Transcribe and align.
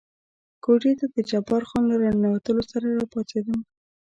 کوټې 0.63 0.91
ته 0.99 1.05
د 1.13 1.17
جبار 1.29 1.63
خان 1.69 1.83
له 1.89 1.95
را 2.01 2.11
ننوتلو 2.13 2.63
سره 2.71 2.85
را 2.97 3.05
پاڅېدم. 3.11 3.59